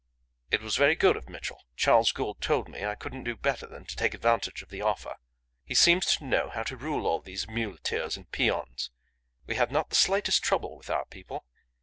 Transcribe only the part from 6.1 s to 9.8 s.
to know how to rule all these muleteers and peons. We had